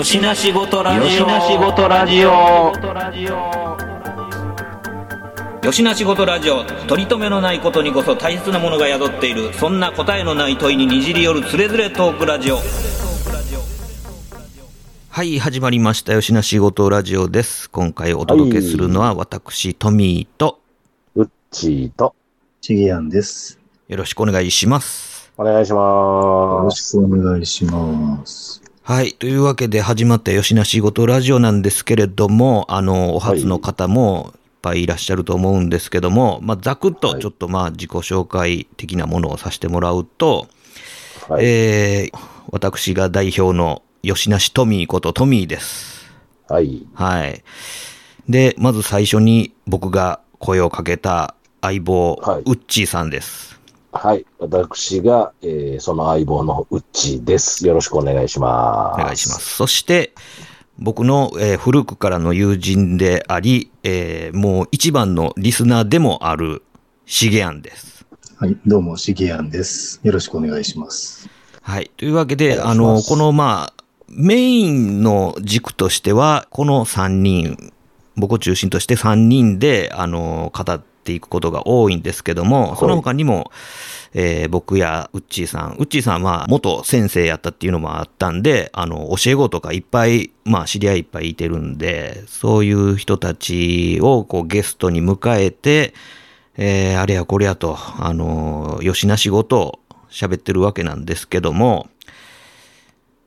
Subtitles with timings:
[0.00, 1.04] よしなしごとラジオ。
[1.04, 2.72] よしなしごとラジオ。
[5.62, 6.64] よしなしごとラジオ。
[6.86, 9.52] 取り留めのないことにこそ大切なものが宿っている。
[9.52, 12.56] そんな答えのない問いににじり寄るつれづれトークラジオ。
[15.10, 16.14] はい、始まりました。
[16.14, 17.68] よしなしごとラジオです。
[17.68, 20.60] 今回お届けするのは私、トミーと、
[21.14, 22.14] うっちーと、
[22.62, 23.58] ちぎやんです。
[23.88, 25.30] よろしくお願いします。
[25.36, 26.96] お願いしよます。
[26.96, 28.59] ろしくお願いします。
[28.90, 29.12] はい。
[29.12, 40.48] というわけで始まった吉な仕事ラジオなんですけれども、あの、お初の方もいっぱいいらっしゃると思うんですけども、まあ、ざくっとちょっとまあ、自己紹介的なものをさせてもらうと、
[41.28, 41.44] はい。
[41.44, 42.18] えー、
[42.50, 46.10] 私が代表の吉なしトミーことトミーです。
[46.48, 46.84] はい。
[46.94, 47.44] はい。
[48.28, 53.59] で、まず最初に僕が声をかけた相棒、はいウッチーさんです。
[53.92, 54.24] はい。
[54.38, 57.66] 私が、えーその相棒のうっちーです。
[57.66, 59.00] よろしくお願いします。
[59.00, 59.34] お願いしま。
[59.34, 59.56] す。
[59.56, 60.12] そして、
[60.78, 66.62] 僕の、えー古くからの友人であり、えーもう一番のリスナーでもある、
[67.06, 68.06] しげやんです。
[68.36, 70.00] はい、どうも、しぎやんです。
[70.02, 71.28] よろしくお願いします。
[71.60, 71.90] はい。
[71.96, 77.72] というわけで、あの、この、まあ、メインの軸としては、この3人、
[78.16, 83.50] 僕を中心として3人で、あの、語っていくことが多いんですけども、その他にも、
[84.12, 95.94] えー僕やウッチーさん、ウッチーさんはまあ元先生やったっていうのもあったんで、あの、教え子とかいっぱい、まあ知り合いいっぱいいてるんで、そういう人たちをこうゲストに迎えて、
[96.56, 99.78] えーあれやこれやと、あの、よしな仕事を
[100.10, 101.88] 喋ってるわけなんですけども、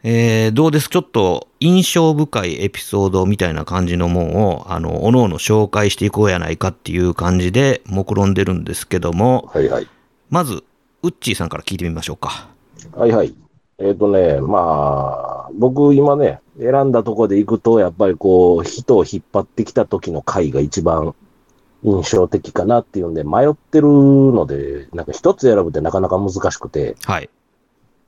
[0.06, 9.88] えーどうですちょっと印象深いエピソードみたいな感じのもんを、あの、おのおの紹介していこうやないかっていう感じで目論んでるんですけども、はいはい。
[10.30, 10.66] まず、
[11.04, 12.50] ウッチーさんから聞いてみましょうか。
[12.94, 13.34] はいはい。
[13.78, 21.16] えっ、とね、まあ、僕今ね、選んだとこで行くと、やっぱりこう、人を引っ張ってきた時の回が一番
[21.84, 27.30] 印象的かなっていうんで、迷ってるので、なんか一つ選ぶってなかなか難しくて、はい。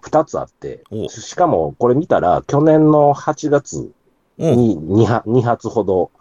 [0.05, 3.91] 二つあってお、しかもこれ見たら、去年の8月
[4.37, 6.11] おに 2, 発2発ほど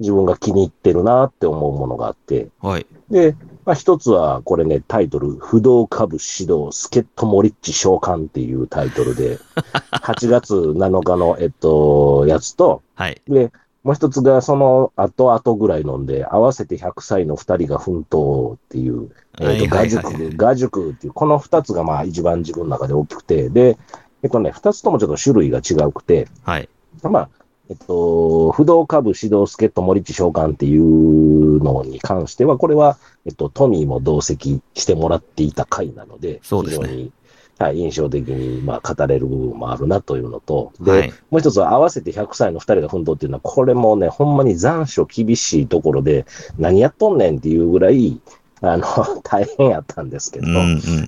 [0.00, 2.86] 自分が気に入ってるなって思うものがあって、はい。
[3.08, 9.38] で、まあ、一つはこれね、タイトル、不動株指導、助っ人モリッチ召喚っていうタイトルで、
[10.02, 13.22] 8月7日の、えっと、やつと、はい。
[13.28, 13.52] で、
[13.82, 19.10] もう一つがその後々ぐらい飲んで、合わせて100歳の二人が奮闘っていう、
[19.40, 23.78] えっ、と、画はい塾、画塾っていう、この二つがまあ一番自分の中で大きくて、で、
[24.22, 26.68] えっとね、二つともちょっと種類が違うくて、はい。
[27.02, 27.28] まあ、
[27.70, 37.12] えっと、不動株指導助っ人森地召喚っていうのに関しては、これは、えっと、トミーも同席してもらっていた回なので、そうですね非常に、
[37.60, 46.24] はい、印象的に、まあ、語れる部分もあるなというのと、で、はいもう一つは合わせて100歳の二人が奮闘っていうのは、これもね、ほんまに残暑厳しいところで、
[46.58, 48.18] 何やっとんねんっていうぐらい、
[48.62, 48.86] あの、
[49.22, 50.62] 大変やったんですけど、うんうん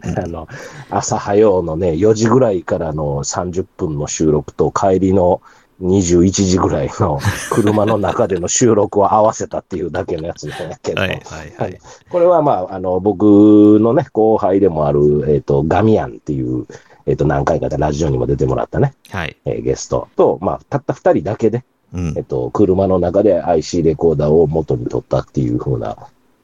[0.05, 0.19] うん。
[0.19, 0.47] あの、
[0.91, 5.41] 朝早うのね、4時ぐらいからの30分の収録と帰りの
[5.83, 7.19] 21時ぐらいの
[7.51, 11.11] 車の中での収録を合わせたっていうだけのやつなんやけど、はい。
[11.25, 11.55] はい。
[11.59, 11.79] はい。
[12.09, 16.67] これはまあ、あの、僕のね、後輩でもある、えっ、と、ガミアンっていう、
[17.07, 19.37] えっ、と、何回かでラジオにも出てもらったね、はい。
[19.45, 22.25] えーゲストと、まあ、たった二人だけで、うんえっ。
[22.25, 25.97] と、車の中で IC レコーダーを元に撮ったっていう風な、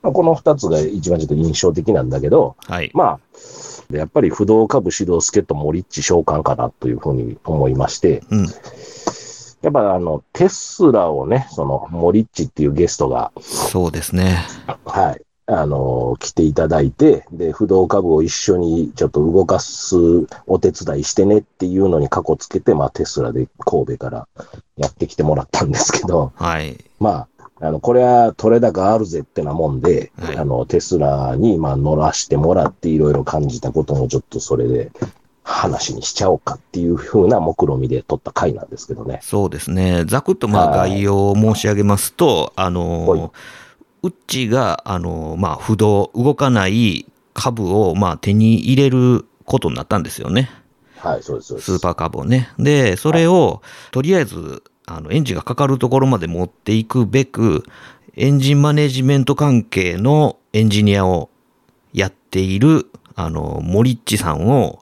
[0.02, 2.90] まあ、この二つが一番ちょっと印象的なんだけど、はい。
[2.92, 3.20] ま
[3.92, 8.46] あ、やっぱり不動株指導助っ人モリッチ召喚かなというふうに思いまして、うん。
[9.62, 14.38] やっぱあの、テスラをね、その、モリッチっていうゲストが、そうですね。
[14.84, 19.96] はい、あの、来ていただいて、で、不動株を一緒にちょっと動かす
[20.46, 24.28] お手伝いしてねっていうのに過去つけて、まあ、テスラで神戸から
[24.76, 26.76] やってきてもらったんですけど、はい。
[27.00, 27.26] ま
[27.60, 34.92] あ、あの、これは取れ高あるぜってなもんで、はいあの、テスラに、まあ、乗らしてもらっていろいろ感じたこともちょっとそれで
[35.48, 39.20] 話にしちゃおうかっていうふうな目論みで撮った回なんですけどね。
[39.22, 40.04] そうですね。
[40.04, 43.32] ざくっとまあはい概要を申し上げますと、あはいの、
[44.02, 50.50] うっちが、あの、まあ不動、動かない株をまあ手に入れることになったんですよね。
[50.98, 51.78] はい、そうです、そうです。
[51.78, 52.50] スーパー株をね。
[52.58, 57.64] で、それを、とりあえず、あの、エンジンがかかるところまで持っていくべく、
[58.16, 61.30] エンジンマネジメント関係のエンジニアを
[61.94, 64.80] やっている、あの、モリッチさんを、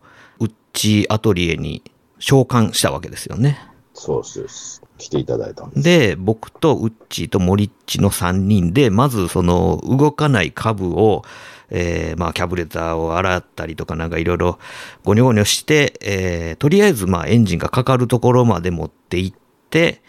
[0.76, 1.82] うっちアトリエに
[2.18, 3.58] 召喚したわけですよね。
[3.94, 4.82] そうです。
[4.98, 5.82] 来ていただいたんです。
[5.82, 11.22] で、僕とウッチーとモリッチの3人で、まずその動かない株を、
[11.70, 14.58] えーまあ、キャブレターを洗ったりとかなんかいろいろ
[15.02, 19.36] ゴニョゴニョして、えーとりあえずまあエンジンがかかるところまで持って行っ
[19.70, 20.02] て、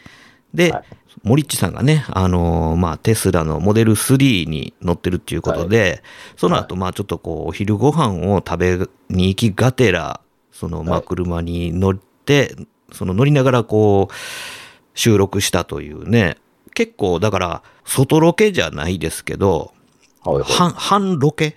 [0.53, 0.83] で、はい
[1.23, 6.03] モリッチさんがね、あのーまあ、テスラのモデル3に乗ってるっていうことで、
[6.35, 8.77] その後、まあ、ちょっとこう、お昼ご飯を食べ
[9.09, 10.21] に行きがてら、
[10.59, 12.55] その、まあ、はい車に乗って、
[12.91, 14.13] その乗りながらこう、
[14.95, 16.37] 収録したというね、
[16.73, 19.71] 結構、だから、外ロケじゃないですけど、
[20.23, 21.55] はいはい半、半ロケ？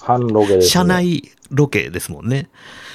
[0.00, 0.70] 半ロゲです、ね。
[0.70, 0.84] 車。
[0.84, 2.50] 内ロケですもんね。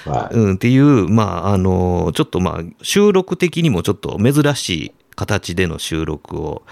[0.06, 0.36] はい。
[0.36, 6.64] うん、っていう、まあ、あの、ちょっとまあ、収録的にもちょっと珍しい形での収録を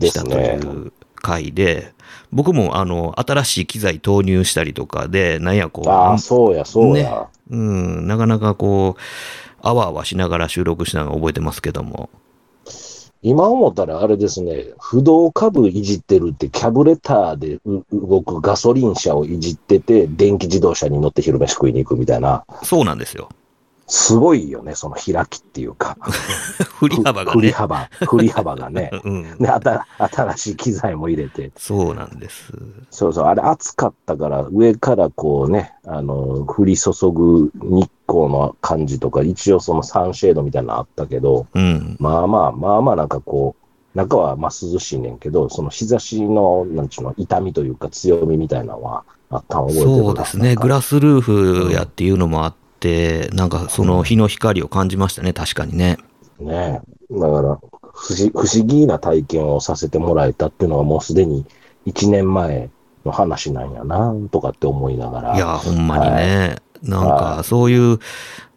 [0.00, 1.92] したという回で、
[2.32, 7.28] 僕もあの、新しい機材投入したりとかで、なんやこう、ああ、そうや、そうや。
[7.50, 9.00] うん、なかなかこう、
[9.62, 12.10] あわあわしながら収録したのを覚えてますけども。
[13.22, 23.30] 今思ったらあれですね、不動株いじってるって、キャブレターでう動くガソリン車をいじってて、電気自動車に乗って昼飯食いに行くみたいな、そうなんですよ。
[23.88, 25.96] すごいよね、その開きっていうか。
[26.78, 27.40] 振り幅がね。
[27.40, 28.90] 振り幅、振り幅がね。
[29.04, 29.38] うん。
[29.38, 31.52] で、新新しい機材も入れて。
[31.56, 32.52] そうなんです。
[32.90, 41.96] そうそう、あれ暑かったから、上からこうね、あの、降り注ぐ日光の感じとか、一応そのサンシェードみたいなのあったけど、うん。
[42.00, 43.54] まあまあ、まあまあなんかこ
[43.94, 50.56] う、中はまあ涼しいねんけど、その日差しの、なんちゅうの、痛みというか強みみたいなのはあったん覚えてるなそうですね。
[50.56, 52.65] グラスルーフやっていうのもあって、
[53.32, 55.32] なんかその日の光を感じましたね。
[55.32, 55.98] 確かにね。
[56.38, 56.80] ね
[57.10, 57.18] え。
[57.18, 57.58] だから
[57.92, 61.46] 不思、不思議な体験をさせてもらえたっていうのはもうすでに
[61.86, 62.68] 1年前
[63.04, 65.36] の話なんやな、とかって思いながら。
[65.36, 66.56] いや、ほんまにね。
[66.82, 67.98] なんはか、そういう、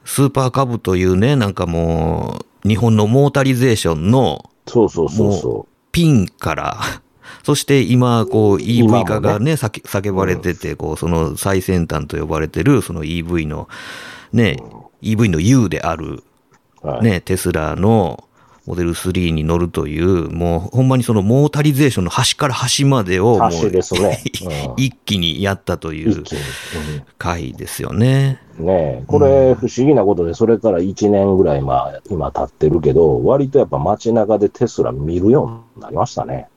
[0.03, 6.79] スーパーカブというね、なんかもう、日本のモータリゼーションのそうそうそうそピンから、
[7.43, 13.69] そして今、こう、EV 化がね、叫叫ばれてて、こう、その最先端と呼ばれてる、その EV の、
[14.31, 14.57] ね、
[15.01, 16.23] EV の U である。
[17.01, 18.23] ね、テスラの
[18.65, 26.23] モデル3に乗るという、もうほんまにそのモータリゼーションの端から端までをもうね うん一気にやったという。
[27.17, 28.39] 回ですよね。
[28.43, 36.49] うんねえ、これ不思議なことで、それから1年ぐらい、まあ、今経ってるけど、割とやっぱ街中でテスラ見るようになりましたね。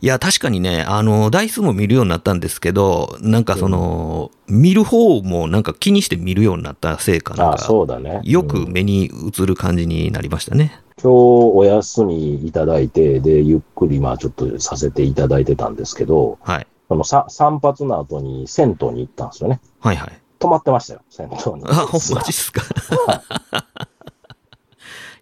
[0.00, 8.20] いや、確かにね、あの、台数も見るようになったんですけど、なんかその、見る方もなんか気にして見るようになったせいかなんか、そうだね。
[8.24, 10.80] よくうん目に映る感じになりましたね。
[11.02, 16.66] 今日お休みいただいて、で、ゆっくりまあちょっとさせていただいてたんですけど、はい。
[16.88, 19.60] そのさ散髪の後に銭湯に行ったんですよね。
[19.80, 20.12] はいはい。
[20.38, 21.64] 泊まってましたよ、銭湯に。
[21.68, 22.62] あ、ほんまじっすか？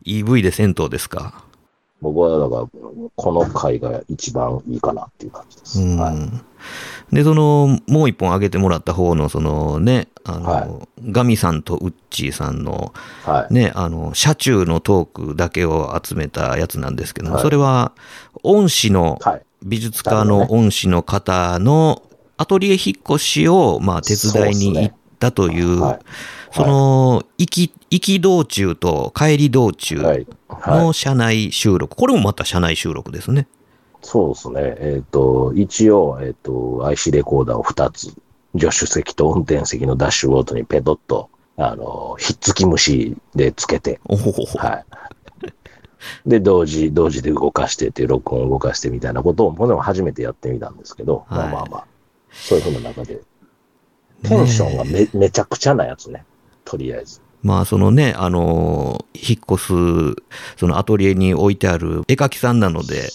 [0.04, 1.44] EV で銭湯ですか？
[2.00, 2.66] 僕はだから、
[3.14, 5.82] この回が一番いいかなっていう感じです。
[5.82, 7.14] うんはい。
[7.14, 12.94] で、その、もう一本上げてもらった方の、そのね、あの、はガミさんとウッチーさんの、
[13.24, 13.54] はい。
[13.54, 17.92] ね、あの、車中のトークだけを集めたやつなんですけども、はいそれは、
[18.42, 19.42] 恩師の、はい。
[19.62, 22.02] 美術家の恩師の方の
[22.38, 25.98] アトリエ引っ越しを、まあ、手伝いに行ったという、はい。
[26.52, 30.26] その、行き、行き道中と帰り道中
[30.66, 31.96] の車内収録。
[31.96, 33.46] これもまた車内収録ですね。
[34.02, 34.60] そうですね。
[34.78, 38.14] えっ、と、一応、えっ、と、IC レコーダーを2つ、
[38.58, 44.58] 助手席と運転席のダッシュボードにペトッと、あの、ひっつき虫でつけて、おほほほ。
[44.58, 44.84] はい。
[46.26, 51.86] で、同時、同時で動かしてっていう、録音を動かしてみたいなことを、これも初めてやってみたんですけど、はいまあまあまあ、
[52.32, 53.20] そういうふうな中で、
[54.22, 56.24] テンションがめめちゃくちゃなやつね。
[56.64, 57.20] とりあえず。
[57.42, 59.72] まあ、そのね、あの引っ越す、
[60.56, 63.08] そのアトリエに置いてある絵描きさんなので、絵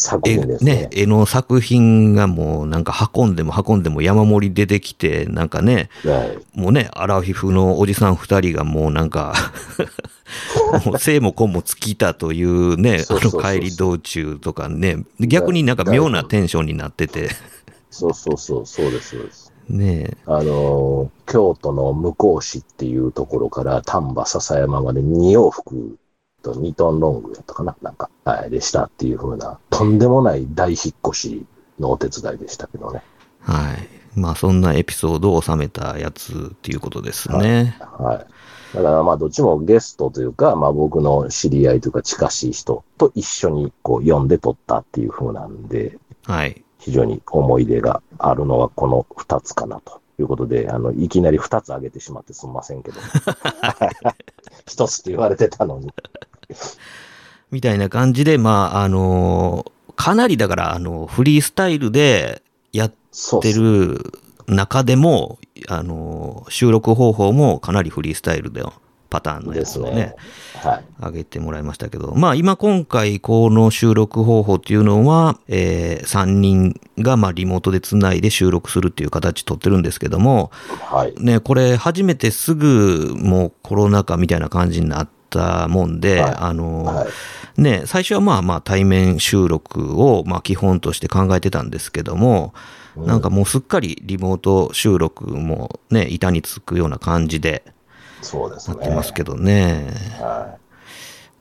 [0.00, 6.58] 作品ですねね。、絵の作品がもうなんか運んでも運んでも山盛り出てきて、なんかね、はい。
[6.58, 9.34] もうね、アラフィフのおじさん二人がもうなんか、
[10.84, 17.30] もう生も根も尽きたというね、あの帰り道中とかね、逆になんか妙なテンションになってて、
[17.90, 19.49] そうそうそう、そうです、そうです。
[19.70, 25.96] ねあのー京都の向こう市っていうところから丹波篠山まで2往復
[26.42, 31.46] と2トンロングやったかななんか、はい、でしたっていう風な、とんでもない大引っ越し
[31.78, 33.02] のお手伝いでしたけどね。
[33.40, 34.18] はい。
[34.18, 37.76] まあそんなエピソードを収めたやつっていうことですね。
[37.78, 38.26] は
[38.74, 38.76] い。
[38.76, 46.64] だからまあどっちもゲストというか、まあ僕の知り合いというか近しい人と一緒にこう読んで撮ったっていう風なんで、はい。
[46.80, 53.00] 非常に思い出があるのはこの2つかなということで、あの、いきなり2つ挙げてしまってすみませんけど。
[54.66, 55.92] 一つって言われてたのに。
[57.50, 62.92] みたいな感じで、まあ、あのかなりだから、あの、フリースタイルでやっ
[63.38, 64.12] ってる
[64.46, 68.62] 中でも、あの、収録方法もかなりフリースタイルで
[69.10, 70.14] パターンのやつをね、ね
[70.62, 70.84] はい。
[71.00, 80.50] 上げてもらいましたけど、まあ今今回この収録方法っていうのは、えー、3人がまあリモートでつないで収録するっていう形取ってるんですけども、
[80.80, 81.14] はい。
[81.22, 87.06] ね、これ初めてすぐもうコロナ禍みたいな感じになったもんで、はいあの、は
[87.58, 87.60] い。
[87.60, 92.54] ね、最初はまあまあ対面収録をまあ基本として考えてたんですけども、
[92.96, 97.64] なんかもうすっかりリモート収録もね、板につくような感じで
[98.22, 98.76] そうですね。
[98.76, 99.92] なってますけどね。
[100.20, 100.58] は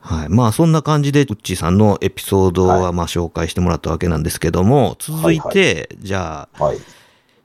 [0.01, 0.29] はい。
[0.29, 6.63] まあそんな感じで、うっちーさんのエピソードははまあ紹介してもらったわけなんですけども、続いて、じゃあ、い。
[6.63, 6.77] はい。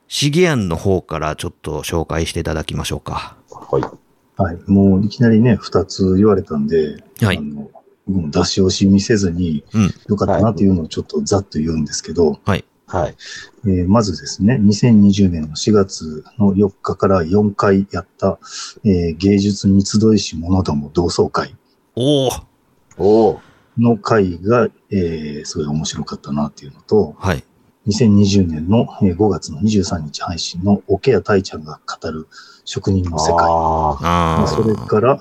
[0.07, 3.35] シゲアンの方からちょっと紹介していただきましょうか。
[3.49, 3.83] はい。
[4.37, 4.57] はい。
[4.67, 7.69] もういきなりね、二つ言われたんで、はいあの
[8.07, 9.93] 僕も出し惜しみせずに、うん。
[10.07, 12.63] よかったなっていうのをちょっとざっと言うんですけど、はい。
[12.87, 13.15] はい。
[13.65, 18.39] えーまずですね、2020年の4月の4日から4回やった、
[18.83, 21.55] えー芸術三つどいし者ども同窓会
[22.97, 23.41] おお
[23.77, 27.43] の会が、えーすごい面白かったなっていうのと、はい。
[27.87, 32.27] 2020年のえー5月の23日配信の桶谷太ちゃんが語る
[32.65, 33.47] 職人の世界。
[33.47, 34.37] あああ。
[34.39, 35.19] まあそれから、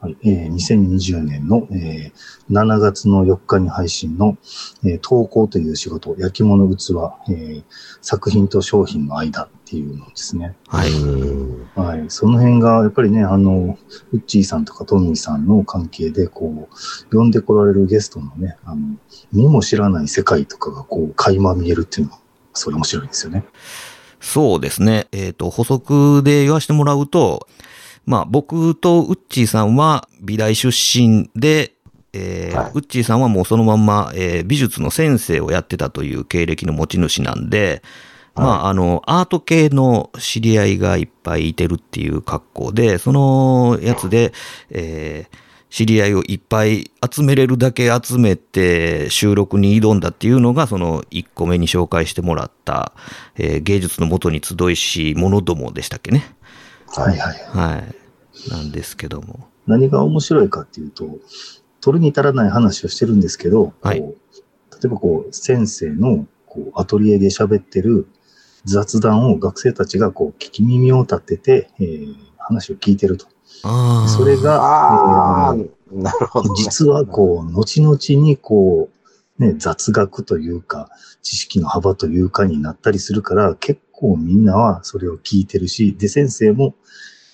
[0.00, 4.38] はいえー2020年の、えー7月の4日に配信の、
[4.84, 6.90] えー投稿という仕事、焼き物器、
[7.28, 7.64] えー
[8.00, 10.56] 作品と商品の間っていうのですね。
[10.68, 10.78] あ。
[10.78, 10.92] はい。
[10.92, 12.04] うんはい。
[12.08, 13.78] その辺が、やっぱりね、あの、
[14.12, 18.96] ウッチーさんとかトミーさんの関係で、こう、呼んでこられるゲストのね、あの、
[19.32, 22.20] 見も知らない世界とかが、こう、垣間見えるっていうのは、
[22.54, 23.44] それ面白いですよね。
[24.20, 25.06] そうですね。
[25.12, 27.46] えっ、と、補足で言わせてもらうと、
[28.08, 31.74] まあ、僕とウッチーさんは美大出身で、
[32.14, 37.82] えーはいウッチーさんはもうそのまんま、えー美術の先生をやってたという経歴の持ち主なんで、
[38.34, 44.32] まあ、あの、アート系の知り合いがいっぱいいてるっていう格好で、そのやつで、
[44.70, 45.38] えー
[45.70, 52.94] 知り合いをいっぱい集めれるだけ集めて収録に挑んだっていうのが、その1個目に紹介してもらった、
[53.36, 56.24] えー芸術のもとに集いし、者どもでしたっけね。
[56.90, 57.36] はいはい。
[57.50, 58.50] はい。
[58.50, 59.48] なんですけども。
[59.66, 61.18] 何が面白いかっていうと、
[61.80, 64.18] 取るに足らない話をしてるんですけど、はいこう
[64.80, 68.06] 例えばこう、先生のこうアトリエで喋ってる
[68.64, 73.26] 雑談を学生たちがこう、聞き耳を立てて、えー話を聞いてると。
[73.62, 74.08] ああ。
[74.08, 75.68] それが、ああえー、
[76.02, 76.54] なるほど、ね。
[76.56, 78.88] 実はこう、後々にこ
[79.38, 80.88] う、ね、雑学というか、
[81.22, 86.76] 知識の幅というかになったりするから、結構みんなはそれを聞いてるし、で、先生も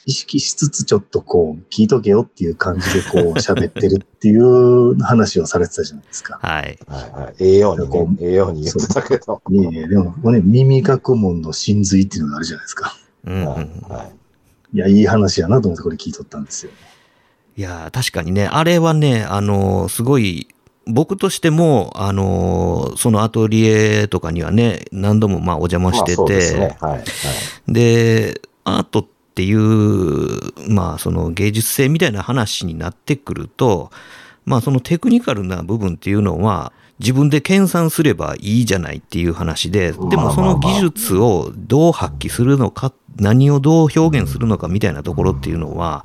[0.06, 6.38] 意識しつつちょっとこう、聞いとけよっていう感じでこう、 喋ってるっていう話をされてたじゃないですか。
[6.40, 6.78] はい。
[6.86, 7.34] はいはい。
[7.38, 9.42] 栄養にこね、栄養に言ってたけど。
[9.50, 12.96] いえいえ、でも、これね、耳学問の真髄っていうのがあるじゃないですか。
[13.26, 13.58] うんうんはい
[13.90, 14.24] はい
[14.74, 16.72] いや、いい話やなと思ってこれ聞いとったんですよ。
[17.56, 20.48] いやー、確かにね、あれはね、あのーすごい、
[20.86, 26.76] 僕としても、あのーそのアトリエとかにはね、何度もまあお邪魔してて、ね。
[26.80, 26.98] はい。
[26.98, 27.04] はい。
[27.72, 33.90] で、アートっていう、まあその芸術性みたいな話になってくると、
[34.44, 46.04] まあそのテクニカルな部分っていうのは、自分で研鑽すればいいじゃないっていう話で、でもその技術をどう発揮するのか、何をどう表現するのかみたいなところっていうのは、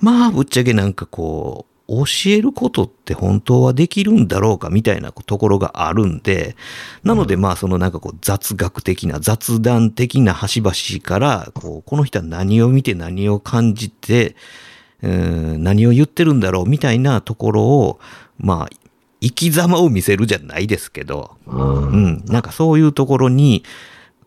[0.00, 6.54] まあぶっちゃけなんかこう、教えることって本当はできるんだろうかみたいなところがあるんで、
[7.02, 14.36] なのでまあそのなんかこう雑学的な雑談的な端々から、こう、この人は何を見て何を感じて、
[15.02, 18.00] うん何を言ってるんだろうみたいなところを、
[18.36, 18.76] まあ、
[19.20, 21.88] 生き様を見せるじゃないですけど、うん。
[21.88, 23.64] うん、なんかそういうところに、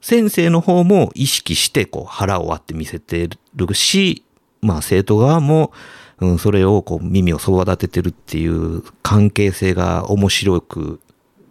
[0.01, 4.23] 先生の方も意識してこう腹を割って見せてるし、
[4.61, 5.71] まあ生徒側も、
[6.19, 10.99] うん、それをこう耳を育ててるっていう関係性が面白く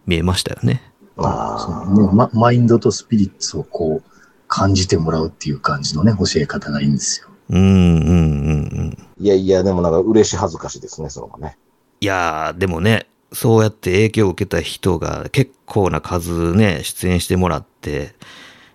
[0.05, 0.81] 見えましたよね。
[1.17, 4.11] あそうねまマインドとスピリッツをこう、
[4.51, 7.29] 感じてもらうっていう感じのね、教え方がいいんですよ。
[7.51, 8.97] うん、うん、うん、うん。
[9.17, 11.57] いやいや、でもなんか嬉し恥ずかしいですね、それもね。
[12.01, 18.13] いやー、でもね、そうやって影響を受けた人が結構な数ね、出演してもらって、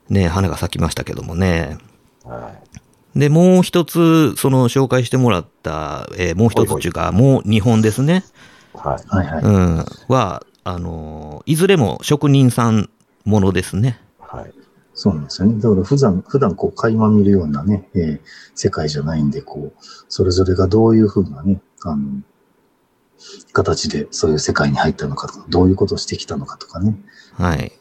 [0.08, 1.76] ね、花が咲きましたけどもね。
[2.24, 2.54] は
[3.16, 8.24] で、もう一つ、その紹介してもらった、えーもう一つっていうか、もう日本ですね。
[8.74, 8.78] い。
[8.78, 9.04] はい。
[9.06, 9.42] はいはい。
[9.42, 9.84] うん。
[10.08, 12.90] は、あのーいずれも職人さん
[13.24, 13.98] ものですね。
[14.20, 14.52] はい。
[14.92, 15.60] そうなんですよね。
[15.60, 18.20] だから普段、普段こう垣間見るようなね、えー
[18.54, 22.20] 世界じゃないんで、こう、それぞれがどういうふうなね、あの、
[23.52, 26.96] 形でそういう世界に入ったのかとか、どういうことをしてきたのかとかね、
[27.32, 27.72] はい。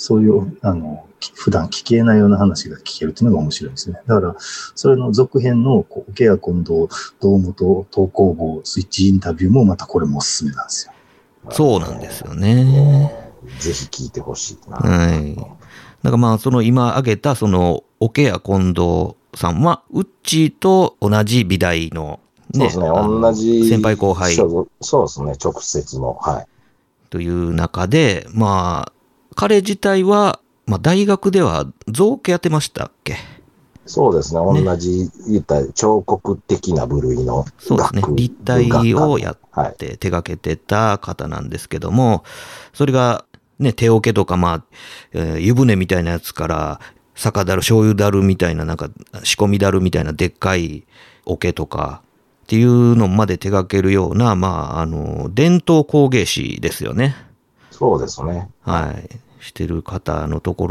[0.00, 4.00] そういう、あの、き普段聞けないような話が聞けるっていうのが面白いですね。
[4.06, 4.34] だから、
[4.74, 6.88] それの続編の、こう、オケア近藤、
[7.20, 10.94] 堂本、東工房、スイッチインタビューもまたこれもおすすめなんですよ。
[11.50, 13.34] そうなんですよね。
[13.58, 14.78] ぜひ聞いてほしいな。
[14.78, 15.36] はい。
[15.36, 15.50] だか
[16.12, 22.20] らまあ、その今挙げた、その、桶谷近藤さんは、うっちーと同じ美大の、
[22.54, 23.68] そうですね、同じ。
[23.68, 26.14] 先輩後輩そうですね、直接の。
[26.14, 26.46] はい。
[27.10, 28.99] という中で、まあ、
[29.36, 33.16] 彼自体は、まあ、大学では造形やってましたっけ？
[33.86, 38.14] そうですね、同じ、言ったら彫刻的な部類のそうですね学。
[38.14, 39.74] 立体をやっはい。
[39.74, 42.22] て手掛けてた方なんですけども、
[42.72, 43.24] それが、
[43.58, 44.64] ね、手桶とか、まあ、
[45.12, 46.80] えー湯船みたいなやつから、
[47.16, 48.90] 酒だる、醤油だるみたいな、なんか、
[49.24, 50.86] 仕込みだるみたいなでっかい
[51.26, 52.02] 桶とか、
[52.44, 57.16] っていうのまで手掛けるような、まあ、あの、伝統工芸士ですよね。
[57.80, 58.50] そうですね。
[58.60, 59.44] はい。
[59.44, 60.66] してる方のとこ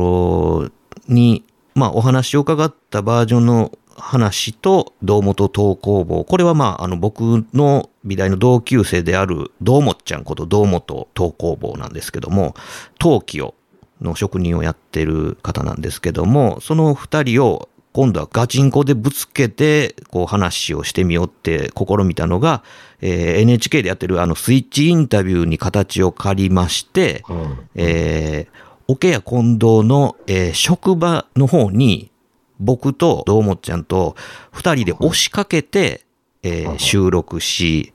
[0.68, 0.70] ろ
[1.08, 6.24] に、まあ、お話を伺ったバージョンの話と、堂本東工房。
[6.24, 12.54] これはまあ、あの、僕の美大の同級生である、堂本ちゃんこと堂本東工房なんですけども、
[13.00, 13.56] 陶器を、
[14.02, 22.64] の職人をやってる方なんですけども、その二人を今度はガチンコでぶつけて、こう話をしてみようって試みたのが、
[23.02, 27.70] えー NHK でやってるあのスイッチインタビューに形を借りまして、うん。
[27.76, 32.12] えー、桶谷近藤の、えー職場の方に、
[32.60, 34.16] 僕と堂本ちゃんと
[34.52, 36.06] 二人で押しかけて、
[36.44, 37.94] えー収録し、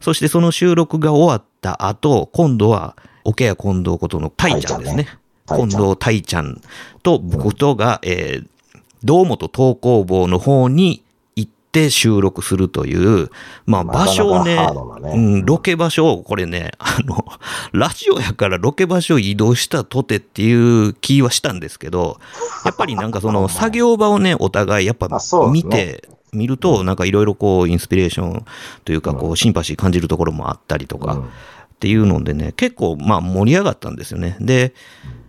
[0.00, 5.06] そしてその収録が終わった後、今度は、桶谷近藤ことのタイちゃんですね。
[5.46, 6.60] 近藤タイちゃん
[7.02, 8.46] と僕とが、えー、
[9.06, 11.02] 堂本東工房の方に
[11.36, 13.30] 行って収録するという、
[13.64, 14.58] まあ場所をね、
[15.14, 17.24] うん、ロケ場所を、これね、あの、
[17.72, 22.18] ラジオやからロケ場所を移動したとてっていう気はしたんですけど、
[22.64, 25.08] やっぱりなんかその 作業場をね、お互いやっぱ
[25.50, 28.44] 見て、見ると、なんかいろいろこう、インスピレーション
[28.84, 31.20] というか、こう、シンパシー感じるところもあったりとか、うん。
[31.20, 31.24] っ
[31.78, 34.36] ていうのでね、結構まあ盛り上がったんですよね。
[34.40, 34.74] で、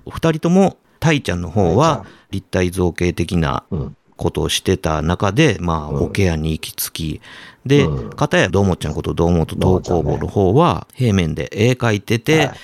[0.10, 3.98] 二人とも、タイちゃんの方は立体造形的なうん。
[4.18, 6.04] ことをしてた中で、まあ、うん。
[6.06, 7.22] おケアに行き着き、
[7.66, 12.58] でうん、片やどうもちゃんこと堂本東工房の方は、平面で絵描いてて、はい。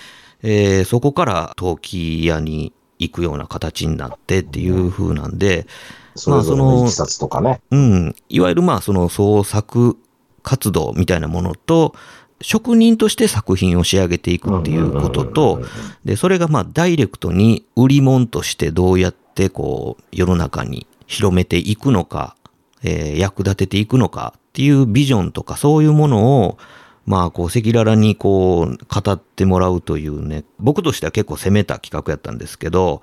[0.45, 5.67] えーそこから陶器屋に行くような形になってっていう風なんで、
[6.15, 7.62] それぞれのいきさつとかね。
[7.71, 9.97] うん、いわゆるまあその創作
[10.41, 11.95] 活動みたいなものと、
[12.41, 15.62] 職人として作品を仕上げていくっていうことと、
[16.04, 22.35] で、それがまあダイレクトに売り物としてどうやってこう世の中に広めていくのか、
[22.83, 26.57] えー役立てていくのかっていうビジョンとかそういうものを、
[27.05, 33.01] まあこう赤裸々にこう語ってもらうというね、僕としては結構攻めた企画やったんですけど、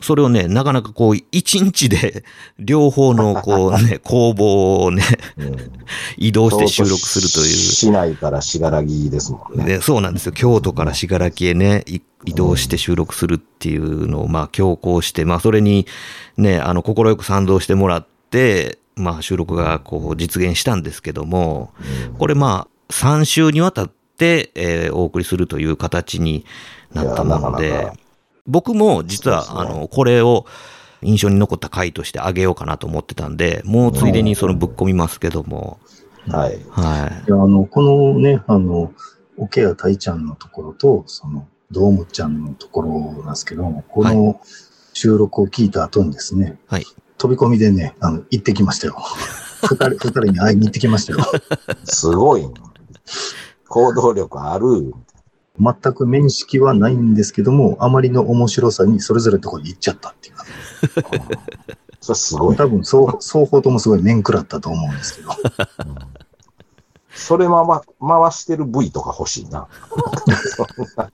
[0.00, 2.24] それをね、なかなかこう一日で
[2.58, 5.02] 両方のこう ね、工房をね、
[6.16, 7.46] 移動して収録するという。
[7.46, 9.64] 市内から信楽ですもんね。
[9.64, 10.32] でそうなんですよ。
[10.32, 15.86] 京都から信楽へね、い移動して収録するっていうのを、まあ、強行して、まあ、それに、
[16.36, 21.70] ね、あの、心よく賛同してもらって、まあ、収録が、こう、実現したんですけども、
[22.18, 26.44] これ、まあ、3週にわたって、えーお送りするという形に
[26.92, 27.96] なったものいやなかでなか、
[28.46, 30.46] 僕も実は、ねあの、これを、
[31.02, 35.78] 印象に残った回としてあげようかなと思ってたんで、もうついでにそのぶっ込みますけども、
[36.28, 36.58] はい。
[36.70, 37.28] はい。
[37.28, 38.92] いや、あの、このね、あの、
[39.36, 44.40] オケやタイちゃんのところと、その、ドームちゃんのところなんですけども、この
[44.92, 46.84] 収録を聞いた後にですね、はい。
[47.18, 48.96] 飛び込みでね、あの、行ってきましたよ。
[49.62, 51.18] 二人、二人に会いに行ってきましたよ。
[51.84, 52.50] すごいな。
[53.68, 54.92] 行動力ある。
[55.58, 60.34] 全く面識はないんですけども、あまりの面白さにそれぞれのところに行っちゃったっていう。
[62.00, 62.56] それすごい。
[62.56, 65.30] 多分、双双方ともすごい面食らったと思うんですけど。
[67.16, 67.56] それ回
[67.98, 69.66] 回してる部位とか欲しいな。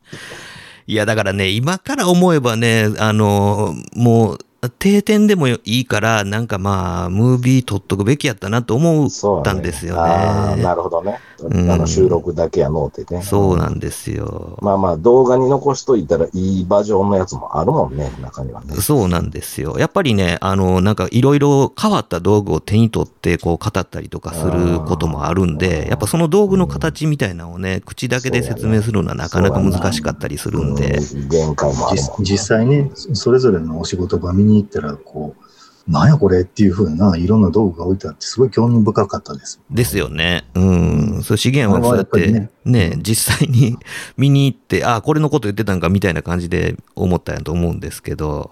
[0.88, 4.38] いや、だからね、今から思えばね、あの、もう、
[4.70, 10.62] 定点でもいいから、なんかまあ、ムービー撮っとくべきやったなと思ったんですよああ、ね。
[10.62, 11.18] なるほどね。
[11.50, 13.22] んあの収録だけやのうてね。
[13.22, 14.58] そうなんですよ。
[14.62, 18.76] まあまあ、動画に残しといたらいいバージョンのやつもあるもんね、中にはね。
[18.76, 19.76] そうなんですよ。
[19.78, 35.42] やっぱりね、あの、なんかいろいろ変わった道具を手に取って、こう語ったりとかすることもあるんで、やっぱその道具の形みたいなのをね、口だけで説明するのはなかなか難しかったりするんで、うん限界もあるもん実実際ね、それぞれのお仕事場見に行ったら、こう、
[35.90, 39.60] なんやこれっていうふうないろんな道具が置いてあって、すごい興味深かったです。
[39.70, 40.44] ですよね。
[40.54, 41.22] うん。
[41.24, 43.76] そう、資源はそうやってあれはやっぱね、実際に
[44.16, 48.50] 見に行って、あこれのこと言ってたんかみたいな感じで思ったんやと思うんですけど、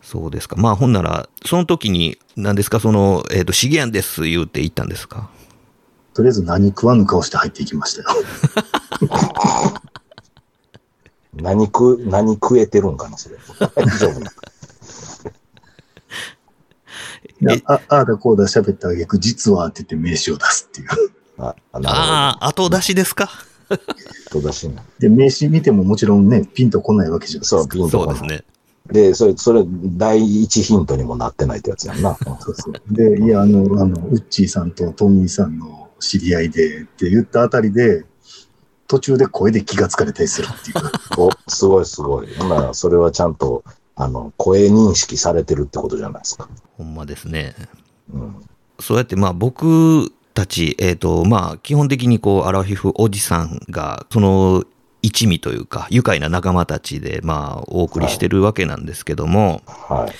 [0.00, 0.56] そうですか。
[0.56, 5.30] まあ、ほんなら、その時に、何ですか、その、えっ、と、資源です言うて言ったんですか？
[6.14, 8.08] とりあえず何食わぬ顔して入っていきましたよ。
[11.34, 13.36] 何食、何食えてるんかな、それ。
[13.58, 14.30] 大丈夫な。
[17.66, 20.88] あああだこうだ喋ったあげく、実はって言って名刺を出すっていう。
[21.38, 23.28] あ、あ後出しですか？
[24.32, 24.48] ほど。
[24.48, 24.82] だしな。
[24.98, 27.60] で、名刺見てももちろんね、ピンとこないわけじゃないですか。
[27.62, 28.44] そう、ピンとこないそうですね。
[28.92, 32.16] で、それ、それ、第一ヒントにもなってないってやつやんな。
[32.16, 32.94] そうそう。
[32.94, 38.04] で、いや、あの、あの、ウッチーさんとトミーさんの知り合いでって言ったあたりで、
[38.88, 40.76] 途中で声で気がつかれたりするっていう。
[41.16, 42.34] お、すごいすごい。
[42.34, 43.62] ほんなら、それはちゃんと、
[43.94, 46.48] あの、声認識されてるってことじゃないですか。
[46.76, 47.54] ほんまですね。
[48.12, 48.36] うん。
[48.80, 54.64] そうやって、まあ、僕たち、えっ、と、まあ、基本的にこう、アラフィフおじさんが、その、
[55.02, 60.12] 一味というか、愉快な仲間たちで、まあ、お送りしてるわけなんですけども、はい。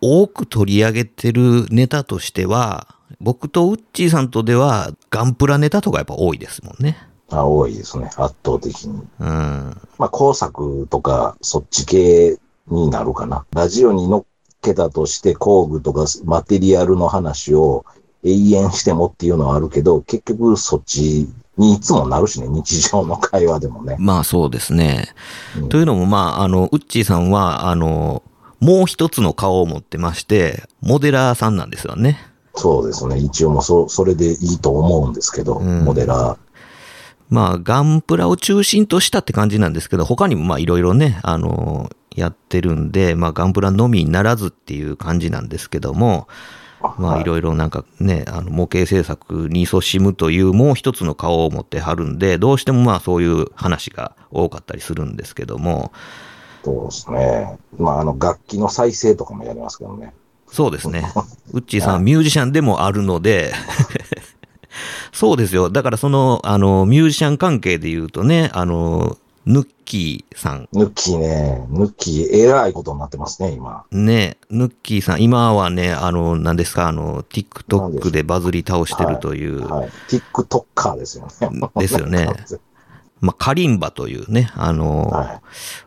[0.00, 6.98] 多く取り上げてるネタとしては、僕とウッチーさんとでは、ガンプラネタとかやっぱ多いですもんね。
[7.30, 8.06] あ、多いですね。
[8.16, 9.02] 圧倒的に。
[9.20, 9.80] うん。
[9.98, 13.44] まあ、工作とか、そっち系になるかな。
[13.52, 14.24] ラジオに乗っ
[14.62, 17.84] けたとして、工具とかマテリアルの話を
[18.24, 23.96] 永遠してもっていうのはあるけど、結局そっちにいつもなるしね、日常の会話でもね。
[23.98, 25.08] まあそうですね。
[25.58, 28.22] うんというのも、まあ、あの、ウッチーさんは、あの、
[28.60, 32.18] もう一つの顔を持ってまして、モデラーさんなんですよね。
[32.54, 33.18] そうですね。
[33.18, 36.45] 一応もうそ、それでいいと思うんですけど、うんモデラー。
[37.28, 46.28] まあ、ガンプラを中心としたって感じなんですけど、他にもまあいろいろね、あの、やってるんで、まあガンプラのみならずっていう感じなんですけども、
[46.98, 55.92] まあはいいろいろなんかね、あの模型制作に勤しむというもう一つの顔を持ってはるんで、どうしてもまあそういう話が多かったりするんですけども、
[56.66, 57.58] そうですね。
[57.78, 60.12] まあ、あの、楽器の再生とかもやりますけどね。
[60.48, 61.12] そうですね。
[61.52, 63.52] ウッチーさんはミュージシャンでもあるので、
[65.16, 65.70] そうですよ。
[65.70, 70.68] だからその、あの、ミュージシャン関係で言うとね、あの、ヌッキーさん。
[70.74, 73.86] ヌッキーね、ヌッキー、えらいことになってますね、今。
[73.90, 79.88] ね、ヌッキーさん、今はね、あの、何ですか、あの、TikTok でバズり倒してるという、はい。
[80.10, 81.50] TikToker ですよね。
[81.80, 82.28] ですよね
[83.22, 85.40] まあ、カリンバというね、あの、は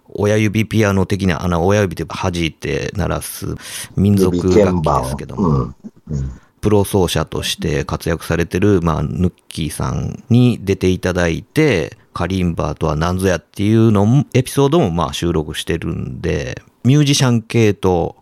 [0.07, 3.55] 親指ピアノ的な、あの、親指で弾いて鳴らす
[3.95, 4.17] 民い。
[4.17, 5.75] 族楽器盤ですけども、うん。
[6.09, 6.31] うん。
[6.61, 18.17] プロ奏者として活躍されてる、まあ、ヌッキーさんに出ていただいて、カリンバとは何ぞやっていうのも、エピソードもまあ収録してるんで、ミュージシャン系と、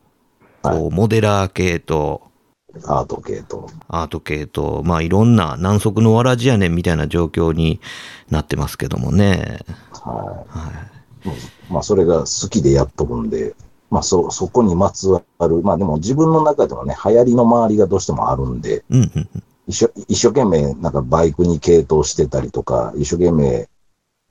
[0.62, 2.28] こう、モデラー系と、
[2.86, 3.70] アート系と。
[3.88, 7.80] アート系と、まあいろんな南足のわらじやねんみたいな状況に
[8.30, 9.60] なってますけどもね。
[9.92, 11.72] はい。
[11.72, 13.56] まあ、それが好きでやっとくんで、
[13.90, 19.44] まあ、そ、そこにまつわる、まあでも自分の中ではね、流行りの周りがどうしてもあるんで、うん、うん、うん。
[19.68, 23.70] 一生、一生懸命なんかバイクに傾倒してたりとか、一生懸命、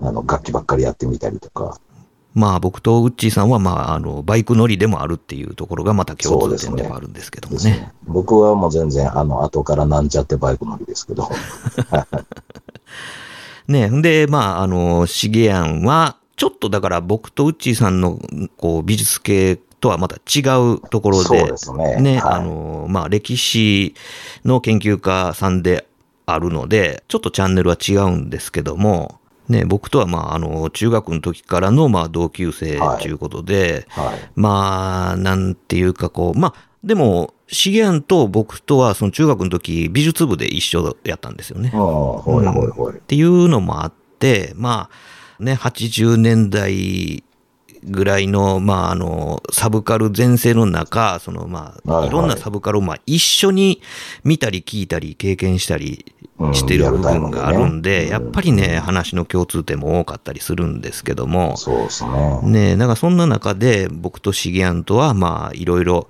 [0.00, 1.78] あの、楽器ばっかりやってみたりとか、
[2.36, 7.56] まあ僕とウッチーさんは、まああの、バイク乗りでもあるっていうところがまた共通点ではあるんですけどもね。
[7.56, 7.92] ですね。
[8.06, 11.30] 僕はもう全然、あの、後からなんちゃってバイク乗りですけど、
[13.68, 13.88] ね。
[13.88, 18.18] んで、まああの、シゲアンは、ちょっとだから僕とウッチーさんの
[18.56, 22.00] こう美術系とはまた違うところで、ね。
[22.00, 23.94] ね、はいあの、まあ歴史
[24.44, 25.86] の研究家さんで
[26.26, 34.30] あるので、ちょっとチャンネルは違うんですけども、ね、僕とはまあ、あの、中学の時からのまあ同級生はいということで、はい。
[34.34, 41.70] まあ、なんていうかこう、まあ、でも、シゲアンと僕とはその中学の時美術部で一緒やったんですよね。
[41.72, 42.96] うん、ほいほいほい。
[42.96, 47.22] っていうのもあって、まあ、ね、80年代
[47.84, 53.80] ぐらいの、まあ、あの、サブカル全盛の中、その、まあ、はいはいいろんなサブカルを、まあ、一緒に
[54.24, 56.04] 見たり聞いたり経験したり
[56.38, 62.40] うんしてる部分があるんで、リアルタイムでねやっぱりね、話の共通点も多かったりするんですけども、そうですね。
[62.42, 66.08] ねなんかそんな中で、僕とシゲアンとは、まあ、いろいろ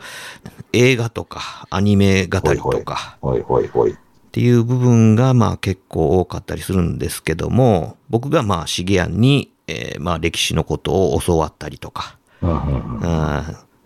[0.73, 3.97] 映画とか、アニメ語りとか、ほいほいほい。
[4.37, 12.19] っていう部分がまあ結構多かったりするんですけども、僕がまあシゲアンに、えーまあ歴史のことを教わったりとか、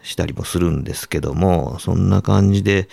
[0.03, 2.89] したりもするんですけども、そんな感じで、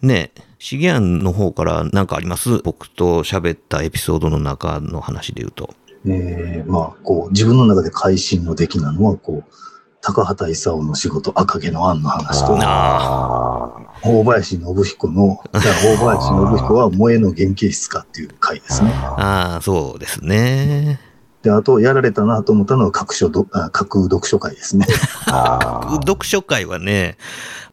[0.00, 2.58] ね、シゲアンの方から何かあります？
[2.64, 5.72] 僕と喋ったエピソードの中の話で言うと。
[6.04, 9.52] えーまあ、こう、自分の中で会心の出来なのは、こう、
[10.00, 18.90] 高畑勲の仕事、赤毛のアンの話と、あ大林信彦の、 大林信彦は萌えの原型質かっていう回ですね。
[18.92, 21.00] ああ、そうですね。
[21.42, 24.86] で、あと、やられたなと思ったのは、各書ど、あ各読書会ですね。
[25.26, 27.16] あー読書会はね、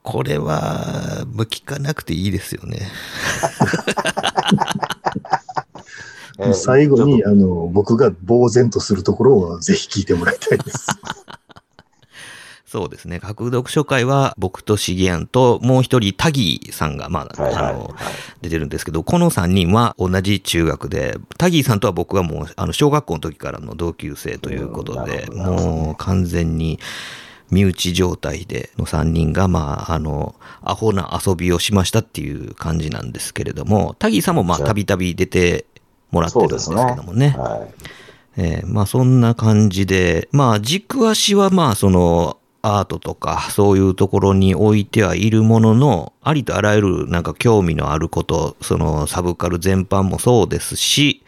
[0.01, 2.89] これは、もう聞かなくていいですよね。
[6.39, 10.87] え ー最後に、あの、僕が呆然とするところをぜひ聞いてもらいたいです。
[12.69, 13.19] そうですね。
[13.19, 17.95] 架空読書会は、僕とシゲアンと、もう一人、タギーさんが、まあ、とはいはいあの、
[18.43, 26.79] 出てるんですけど、この3人は同じ中学で、タギーさんとは僕はもう、あの、小学校の時からの同級生ということで、うもう完全に
[27.49, 35.65] 身内状態での3人が、まあ、あの、アホな遊びをしましたっていう感じなんですけれども、タギーさんもまあ、たびたび出て
[36.11, 37.35] もらってるんですけどもね。
[37.35, 37.73] はい。
[38.37, 51.23] えーまあそんな感じで、まあ軸足はまあそのアートとかそういうところに置いてはいるものの、ありとあらゆるなんか興味のあること、そのサブカル全般もそうですし、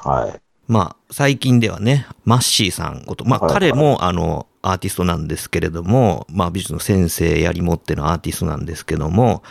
[0.00, 0.40] はい。
[0.68, 9.42] まあ最近ではね、マッシーさんこと、まあ彼もあのアーティストなんですけれども、まあ美術の先生やりもってのアーティストなんですけども、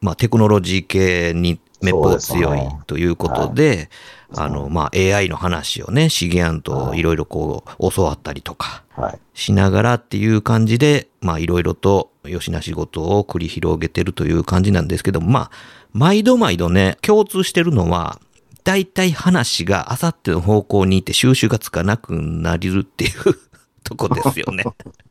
[0.00, 3.90] まあテクノロジー系にめっぽう強いということで、
[4.34, 9.18] あの、まあ AI の話をね、シゲアンといろいろこう教わったりとかはい。
[9.34, 15.50] しながらっていう感じで、まあいろいろとよしな仕事を繰り広げてるという感じなんですけども、まあ、
[15.92, 18.20] 毎度毎度ね、共通してるのは、
[18.64, 23.12] 大体話があさっての方向に行って収集がつかなくなりるっていう
[23.84, 24.64] とこですよね。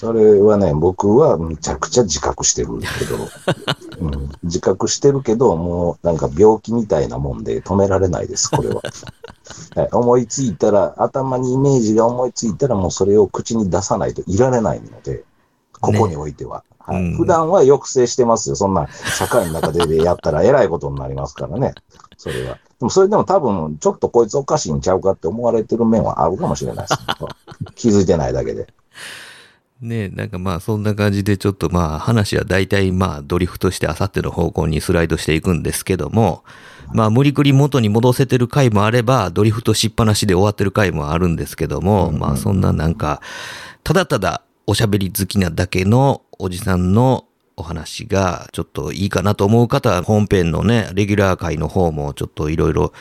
[0.00, 3.18] それはね、僕はむちゃくちゃ自覚してるけど、
[4.00, 8.80] うん、自覚してるけど、もうなんか病気みたいなもんで止められないです、これは。
[9.76, 15.22] はい、思いついたら、頭にイメージが思いついたら、もうそれを口に出さないといられないので、
[15.82, 16.52] ここにおいては。
[16.54, 16.64] はいう
[16.96, 18.56] ん普段は抑制してますよ。
[18.56, 21.74] そんな 社会の中でやったらえらいことになりますからね。
[22.16, 22.54] それは。
[22.54, 27.00] でもそれでも多分、ちょっとこいつおかしいんちゃうかって思われてる面はあるかもしれないです、
[27.76, 28.66] 気づいてないだけで。
[29.80, 36.44] ねなんかまあそんな感じでちょっとまあ話は大体まあドリフトしてあさっての方向にスライドしていくんですけども、
[36.92, 43.20] まあ無理くり元に戻せてる回もあれば、ドリフトしっぱなしで終わってる回もあるんですけども、まあそんななんか、
[43.84, 47.24] ただただおしゃべり好きなだけのおじさんの
[47.56, 52.92] お話がちょっといいかなと思う方は本編のね、レギュラー回の方もちょっといろいろ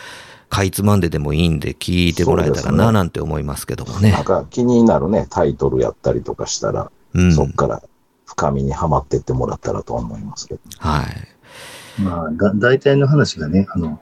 [0.49, 4.23] かいつまんででもいいんで聞いてもらえたらななんて思いますけどもねなん。
[4.23, 7.31] か気になるね、タイトルやったりとかしたら、うん。
[7.31, 7.81] そっから
[8.25, 10.61] 深みにはまってってもらったらと思いますけど。
[10.77, 12.01] はい。
[12.01, 13.99] まあ、だ、大体の話がね、あの、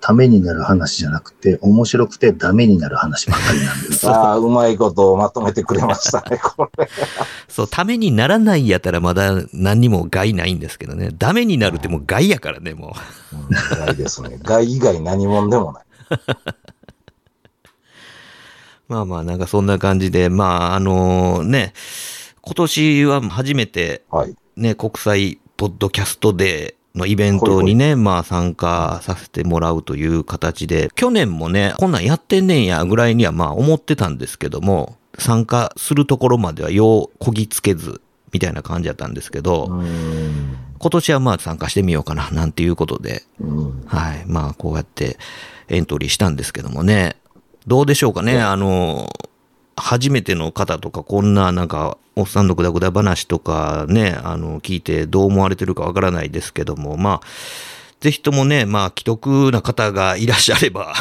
[0.00, 4.08] ためになる話じゃなくて、面白くてダメになる話ばっかりなんです。
[4.08, 6.88] ああ、うまいことをまとめてくれましたね、 これ。
[7.48, 11.10] そう、ためにならないやったらまだ何にも害ないんですけどね。
[11.18, 12.96] ダメになるってもう害やからね、も
[13.32, 14.38] うん、害ですね。
[14.42, 15.84] 害以外何者でもない。
[16.10, 16.18] う。
[18.92, 21.72] まあまあ、なんかそんな感じで、まあ、あのね、
[22.42, 24.34] 今年は初めてはい。
[24.56, 38.00] ね、国際ポッドキャストデーのイベントにね、まあ参加させてもらうという形で、去年もね、こんなんやってんねんやぐらいにはまあ思ってたんですけども、参加するところまではようこぎつけず、
[38.32, 39.82] みたいな感じだったんですけど。
[40.80, 43.82] 今年はまあ参加してみようかな、なんていうことで、うん。
[43.86, 44.24] はい。
[44.26, 45.18] まあ、こうやって
[45.68, 47.16] エントリーしたんですけどもね。
[47.66, 48.40] どうでしょうかね。
[48.40, 49.10] あの、
[49.76, 57.26] 初めての方とか、こんななんか、おっさんのぐだぐだ話とかね、あの、聞いてどう思われてるかわからないですけども、まあ、
[58.00, 60.94] ぜひともね、まあ、既得な方がいらっしゃれば、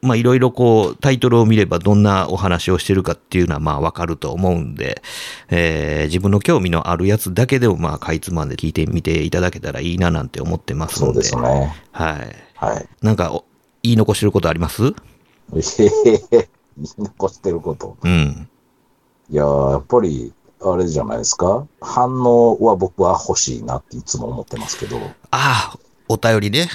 [0.00, 5.02] まあ、いろいろこう、タイトルを見ればどんなお話をしてるかっていうのは、まあ、わかると思うんで、
[5.48, 11.22] えー自分の興味のあるやつだけでも、まあ、かいつまんで聞いてみていただけたらいいななんて思ってますので。
[11.22, 11.74] そうですね。
[11.92, 12.36] はい。
[12.54, 12.88] はい。
[13.00, 13.44] なんか、お
[13.82, 14.94] 言い残してることあります？
[15.54, 16.48] えへへへ。
[16.78, 17.96] 言い残してること。
[18.02, 18.48] うん。
[19.30, 20.32] いやー、やっぱり、
[20.64, 21.66] あれじゃないですか。
[21.80, 24.98] 反応は僕は欲しいなっていつも思ってますけど。
[25.32, 26.68] ああ、お便りね。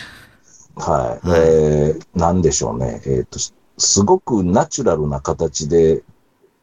[0.78, 1.28] はい。
[1.28, 3.02] はいえー、なんでしょうね。
[3.06, 6.04] えっ、と、すすごくナチュラルな形で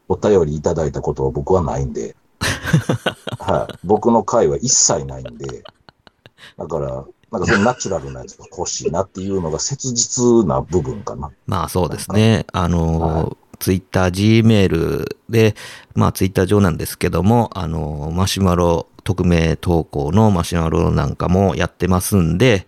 [0.09, 2.17] お便りいただいたことは僕はないんで。
[3.39, 3.79] はい。
[3.85, 5.63] 僕の回は一切ないんで。
[6.59, 11.31] だから、なんかそのナチュラルなやつが欲しいなっていうのが切実な部分かな。
[11.47, 12.47] まあそうですね。
[12.53, 15.55] あのはー、ツイッター、G メールで、
[15.95, 22.67] まあツイッター上なんですけども、あのー、マシュマロ、匿名投稿のマシュマロなんかもやってますんで、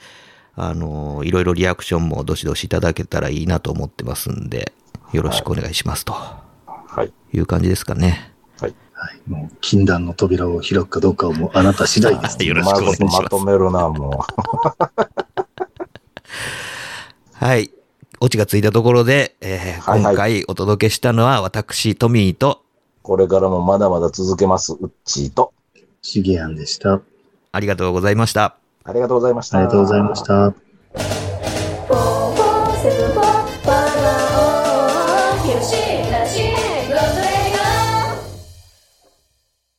[0.56, 4.72] あのー、いろいろリアクションもどしどしいただけたらいいなと思ってますんで、
[5.12, 7.12] よろしくお願いしますとはい。
[7.36, 8.32] いう感じですかね。
[8.58, 8.74] はい。
[8.94, 9.20] はい。
[9.30, 12.42] もう、禁断の扉を開くかどうかはもうあなた次第です。
[12.44, 14.24] よろしくお願いしますまとめるな、も
[17.34, 17.70] はい。
[18.20, 23.02] オチがついたところで、えーはいはい今回お届けしたのは私、トミーと、う。
[23.02, 25.52] これからもまだまだ続けます、ウッチーと。
[26.00, 27.02] シゲアンでした。
[27.52, 28.56] ありがとうございました。
[28.86, 29.58] ありがとうございました。
[29.58, 30.54] ありがとうございました。